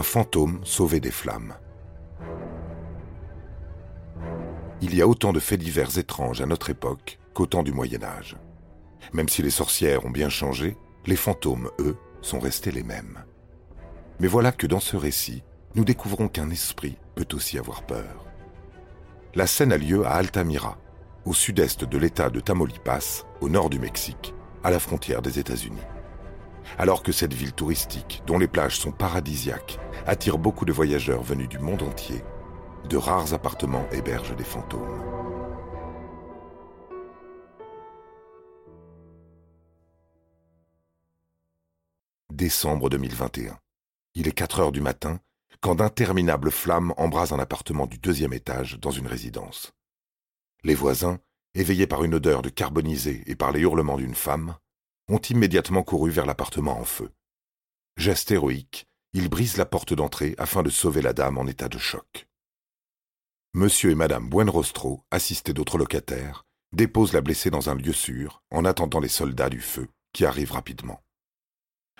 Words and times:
Un 0.00 0.02
fantôme 0.02 0.60
sauvé 0.64 0.98
des 0.98 1.10
flammes. 1.10 1.52
Il 4.80 4.94
y 4.94 5.02
a 5.02 5.06
autant 5.06 5.34
de 5.34 5.40
faits 5.40 5.60
divers 5.60 5.98
étranges 5.98 6.40
à 6.40 6.46
notre 6.46 6.70
époque 6.70 7.18
qu'au 7.34 7.44
temps 7.44 7.62
du 7.62 7.70
Moyen 7.70 8.02
Âge. 8.02 8.38
Même 9.12 9.28
si 9.28 9.42
les 9.42 9.50
sorcières 9.50 10.06
ont 10.06 10.10
bien 10.10 10.30
changé, 10.30 10.78
les 11.04 11.16
fantômes, 11.16 11.70
eux, 11.80 11.98
sont 12.22 12.38
restés 12.38 12.70
les 12.70 12.82
mêmes. 12.82 13.22
Mais 14.20 14.26
voilà 14.26 14.52
que 14.52 14.66
dans 14.66 14.80
ce 14.80 14.96
récit, 14.96 15.42
nous 15.74 15.84
découvrons 15.84 16.28
qu'un 16.28 16.48
esprit 16.48 16.96
peut 17.14 17.28
aussi 17.34 17.58
avoir 17.58 17.82
peur. 17.82 18.24
La 19.34 19.46
scène 19.46 19.70
a 19.70 19.76
lieu 19.76 20.06
à 20.06 20.12
Altamira, 20.12 20.78
au 21.26 21.34
sud-est 21.34 21.84
de 21.84 21.98
l'État 21.98 22.30
de 22.30 22.40
Tamaulipas, 22.40 23.26
au 23.42 23.50
nord 23.50 23.68
du 23.68 23.78
Mexique, 23.78 24.32
à 24.64 24.70
la 24.70 24.78
frontière 24.78 25.20
des 25.20 25.38
États-Unis. 25.38 25.76
Alors 26.78 27.02
que 27.02 27.12
cette 27.12 27.34
ville 27.34 27.52
touristique, 27.52 28.22
dont 28.26 28.38
les 28.38 28.48
plages 28.48 28.78
sont 28.78 28.92
paradisiaques, 28.92 29.78
attire 30.06 30.38
beaucoup 30.38 30.64
de 30.64 30.72
voyageurs 30.72 31.22
venus 31.22 31.48
du 31.48 31.58
monde 31.58 31.82
entier, 31.82 32.22
de 32.88 32.96
rares 32.96 33.34
appartements 33.34 33.86
hébergent 33.92 34.36
des 34.36 34.44
fantômes. 34.44 35.02
Décembre 42.32 42.88
2021. 42.88 43.58
Il 44.14 44.26
est 44.26 44.32
4 44.32 44.60
heures 44.60 44.72
du 44.72 44.80
matin 44.80 45.20
quand 45.60 45.74
d'interminables 45.74 46.50
flammes 46.50 46.94
embrasent 46.96 47.32
un 47.32 47.38
appartement 47.38 47.86
du 47.86 47.98
deuxième 47.98 48.32
étage 48.32 48.78
dans 48.80 48.90
une 48.90 49.06
résidence. 49.06 49.72
Les 50.64 50.74
voisins, 50.74 51.18
éveillés 51.54 51.86
par 51.86 52.02
une 52.02 52.14
odeur 52.14 52.40
de 52.40 52.48
carbonisé 52.48 53.22
et 53.26 53.36
par 53.36 53.52
les 53.52 53.60
hurlements 53.60 53.98
d'une 53.98 54.14
femme, 54.14 54.56
ont 55.10 55.18
immédiatement 55.18 55.82
couru 55.82 56.10
vers 56.10 56.24
l'appartement 56.24 56.78
en 56.78 56.84
feu. 56.84 57.10
Geste 57.96 58.30
héroïque, 58.30 58.86
ils 59.12 59.28
brisent 59.28 59.56
la 59.56 59.66
porte 59.66 59.92
d'entrée 59.92 60.34
afin 60.38 60.62
de 60.62 60.70
sauver 60.70 61.02
la 61.02 61.12
dame 61.12 61.36
en 61.36 61.46
état 61.46 61.68
de 61.68 61.78
choc. 61.78 62.28
Monsieur 63.52 63.90
et 63.90 63.96
Madame 63.96 64.28
Buenrostro, 64.28 65.04
assistés 65.10 65.52
d'autres 65.52 65.76
locataires, 65.76 66.44
déposent 66.72 67.12
la 67.12 67.20
blessée 67.20 67.50
dans 67.50 67.68
un 67.68 67.74
lieu 67.74 67.92
sûr 67.92 68.42
en 68.52 68.64
attendant 68.64 69.00
les 69.00 69.08
soldats 69.08 69.50
du 69.50 69.60
feu 69.60 69.88
qui 70.12 70.24
arrivent 70.24 70.52
rapidement. 70.52 71.02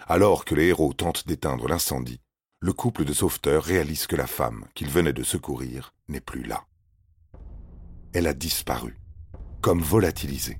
Alors 0.07 0.45
que 0.45 0.55
les 0.55 0.69
héros 0.69 0.93
tentent 0.93 1.27
d'éteindre 1.27 1.67
l'incendie, 1.69 2.21
le 2.61 2.73
couple 2.73 3.05
de 3.05 3.13
sauveteurs 3.13 3.65
réalise 3.65 4.07
que 4.07 4.17
la 4.17 4.29
femme 4.29 4.67
qu'ils 4.75 4.89
venaient 4.89 5.13
de 5.13 5.25
secourir 5.25 5.93
n'est 6.09 6.21
plus 6.21 6.45
là. 6.45 6.65
Elle 8.13 8.29
a 8.29 8.35
disparu, 8.35 9.01
comme 9.61 9.81
volatilisée. 9.81 10.59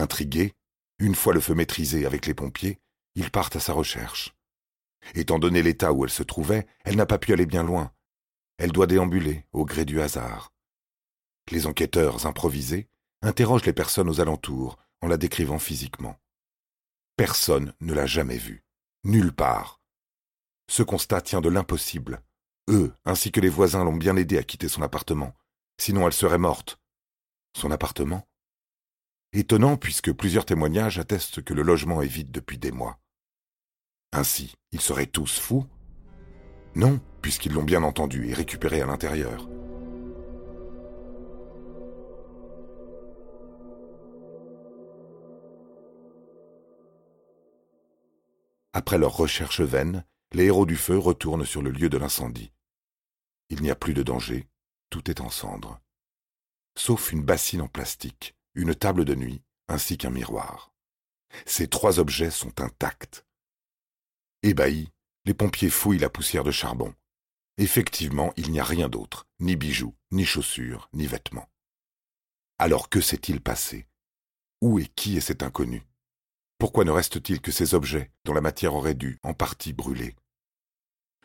Intrigués, 0.00 0.54
une 0.98 1.14
fois 1.14 1.34
le 1.34 1.40
feu 1.40 1.54
maîtrisé 1.54 2.06
avec 2.06 2.24
les 2.24 2.32
pompiers, 2.32 2.80
ils 3.16 3.30
partent 3.30 3.56
à 3.56 3.60
sa 3.60 3.74
recherche. 3.74 4.34
Étant 5.14 5.38
donné 5.38 5.62
l'état 5.62 5.92
où 5.92 6.04
elle 6.04 6.10
se 6.10 6.22
trouvait, 6.22 6.66
elle 6.84 6.96
n'a 6.96 7.04
pas 7.04 7.18
pu 7.18 7.34
aller 7.34 7.44
bien 7.44 7.62
loin. 7.62 7.92
Elle 8.56 8.72
doit 8.72 8.86
déambuler 8.86 9.44
au 9.52 9.66
gré 9.66 9.84
du 9.84 10.00
hasard. 10.00 10.54
Les 11.50 11.66
enquêteurs 11.66 12.24
improvisés 12.24 12.88
interrogent 13.20 13.66
les 13.66 13.74
personnes 13.74 14.08
aux 14.08 14.22
alentours 14.22 14.78
en 15.02 15.08
la 15.08 15.18
décrivant 15.18 15.58
physiquement. 15.58 16.18
Personne 17.18 17.74
ne 17.80 17.92
l'a 17.92 18.06
jamais 18.06 18.38
vue, 18.38 18.64
nulle 19.04 19.34
part. 19.34 19.82
Ce 20.70 20.82
constat 20.82 21.20
tient 21.20 21.42
de 21.42 21.50
l'impossible. 21.50 22.22
Eux, 22.70 22.94
ainsi 23.04 23.32
que 23.32 23.40
les 23.40 23.50
voisins, 23.50 23.84
l'ont 23.84 23.96
bien 23.96 24.16
aidée 24.16 24.38
à 24.38 24.44
quitter 24.44 24.68
son 24.68 24.80
appartement. 24.80 25.36
Sinon, 25.78 26.06
elle 26.06 26.14
serait 26.14 26.38
morte. 26.38 26.78
Son 27.54 27.70
appartement 27.70 28.26
Étonnant 29.32 29.76
puisque 29.76 30.12
plusieurs 30.12 30.44
témoignages 30.44 30.98
attestent 30.98 31.42
que 31.42 31.54
le 31.54 31.62
logement 31.62 32.02
est 32.02 32.08
vide 32.08 32.32
depuis 32.32 32.58
des 32.58 32.72
mois. 32.72 32.98
Ainsi, 34.12 34.56
ils 34.72 34.80
seraient 34.80 35.06
tous 35.06 35.38
fous? 35.38 35.66
Non, 36.74 37.00
puisqu'ils 37.22 37.52
l'ont 37.52 37.62
bien 37.62 37.84
entendu 37.84 38.28
et 38.28 38.34
récupéré 38.34 38.80
à 38.80 38.86
l'intérieur. 38.86 39.48
Après 48.72 48.98
leur 48.98 49.16
recherche 49.16 49.60
vaine, 49.60 50.04
les 50.32 50.46
héros 50.46 50.66
du 50.66 50.76
feu 50.76 50.98
retournent 50.98 51.44
sur 51.44 51.62
le 51.62 51.70
lieu 51.70 51.88
de 51.88 51.98
l'incendie. 51.98 52.52
Il 53.48 53.62
n'y 53.62 53.70
a 53.70 53.76
plus 53.76 53.94
de 53.94 54.02
danger, 54.02 54.48
tout 54.90 55.08
est 55.08 55.20
en 55.20 55.28
cendres. 55.28 55.80
Sauf 56.76 57.12
une 57.12 57.22
bassine 57.22 57.62
en 57.62 57.68
plastique, 57.68 58.36
une 58.54 58.74
table 58.74 59.04
de 59.04 59.14
nuit 59.14 59.42
ainsi 59.68 59.96
qu'un 59.96 60.10
miroir. 60.10 60.72
Ces 61.46 61.68
trois 61.68 61.98
objets 61.98 62.30
sont 62.30 62.60
intacts. 62.60 63.24
Ébahis, 64.42 64.90
les 65.24 65.34
pompiers 65.34 65.70
fouillent 65.70 65.98
la 65.98 66.10
poussière 66.10 66.44
de 66.44 66.50
charbon. 66.50 66.94
Effectivement, 67.56 68.32
il 68.36 68.50
n'y 68.50 68.60
a 68.60 68.64
rien 68.64 68.88
d'autre, 68.88 69.28
ni 69.38 69.54
bijoux, 69.54 69.94
ni 70.10 70.24
chaussures, 70.24 70.88
ni 70.92 71.06
vêtements. 71.06 71.48
Alors 72.58 72.88
que 72.88 73.00
s'est-il 73.00 73.40
passé? 73.40 73.86
Où 74.60 74.78
et 74.78 74.86
qui 74.86 75.16
est 75.16 75.20
cet 75.20 75.42
inconnu? 75.42 75.86
Pourquoi 76.58 76.84
ne 76.84 76.90
reste-t-il 76.90 77.40
que 77.40 77.52
ces 77.52 77.74
objets 77.74 78.10
dont 78.24 78.34
la 78.34 78.40
matière 78.40 78.74
aurait 78.74 78.94
dû, 78.94 79.18
en 79.22 79.34
partie, 79.34 79.72
brûler? 79.72 80.16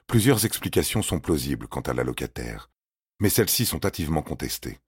Plusieurs 0.07 0.45
explications 0.45 1.01
sont 1.01 1.19
plausibles 1.19 1.67
quant 1.67 1.81
à 1.81 1.93
la 1.93 2.03
locataire, 2.03 2.69
mais 3.19 3.29
celles-ci 3.29 3.65
sont 3.65 3.85
hâtivement 3.85 4.21
contestées. 4.21 4.79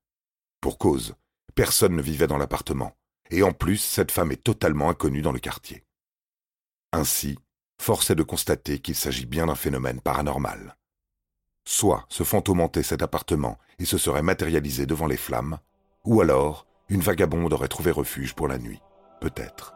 Pour 0.62 0.78
cause, 0.78 1.16
Personne 1.56 1.96
ne 1.96 2.02
vivait 2.02 2.28
dans 2.28 2.38
l'appartement, 2.38 2.96
et 3.30 3.44
en 3.44 3.52
plus 3.52 3.78
cette 3.78 4.12
femme 4.12 4.32
est 4.32 4.44
totalement 4.44 4.90
inconnue 4.90 5.22
dans 5.22 5.32
le 5.32 5.40
quartier. 5.40 5.84
Ainsi, 6.94 7.38
force 7.80 8.10
est 8.10 8.16
de 8.16 8.24
constater 8.24 8.80
qu'il 8.80 8.96
s'agit 8.96 9.26
bien 9.26 9.48
d'un 9.48 9.56
phénomène 9.56 10.02
paranormal. 10.02 10.78
Soit 11.66 12.06
ce 12.10 12.24
fantôme 12.24 12.68
cet 12.82 13.02
appartement 13.02 13.58
et 13.80 13.86
se 13.86 13.98
serait 13.98 14.22
matérialisé 14.22 14.86
devant 14.86 15.08
les 15.08 15.18
flammes, 15.18 15.60
ou 16.06 16.22
alors 16.22 16.66
une 16.90 17.02
vagabonde 17.02 17.52
aurait 17.52 17.68
trouvé 17.68 17.92
refuge 17.92 18.34
pour 18.34 18.48
la 18.48 18.58
nuit, 18.58 18.82
peut-être. 19.20 19.74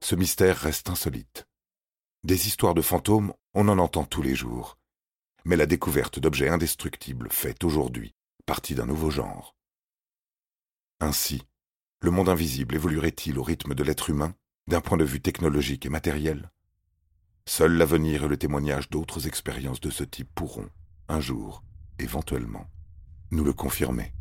Ce 0.00 0.14
mystère 0.14 0.56
reste 0.56 0.88
insolite. 0.88 1.48
Des 2.26 2.48
histoires 2.48 2.74
de 2.74 2.82
fantômes, 2.82 3.32
on 3.54 3.68
en 3.68 3.78
entend 3.78 4.02
tous 4.02 4.20
les 4.20 4.34
jours. 4.34 4.78
Mais 5.44 5.54
la 5.54 5.64
découverte 5.64 6.18
d'objets 6.18 6.48
indestructibles 6.48 7.28
fait 7.30 7.62
aujourd'hui 7.62 8.16
partie 8.46 8.74
d'un 8.74 8.86
nouveau 8.86 9.10
genre. 9.10 9.54
Ainsi, 10.98 11.46
le 12.00 12.10
monde 12.10 12.28
invisible 12.28 12.74
évoluerait-il 12.74 13.38
au 13.38 13.44
rythme 13.44 13.76
de 13.76 13.84
l'être 13.84 14.10
humain, 14.10 14.34
d'un 14.66 14.80
point 14.80 14.98
de 14.98 15.04
vue 15.04 15.20
technologique 15.20 15.86
et 15.86 15.88
matériel? 15.88 16.50
Seul 17.46 17.74
l'avenir 17.74 18.24
et 18.24 18.28
le 18.28 18.36
témoignage 18.36 18.90
d'autres 18.90 19.28
expériences 19.28 19.80
de 19.80 19.90
ce 19.90 20.02
type 20.02 20.34
pourront, 20.34 20.68
un 21.06 21.20
jour, 21.20 21.62
éventuellement, 22.00 22.66
nous 23.30 23.44
le 23.44 23.52
confirmer. 23.52 24.12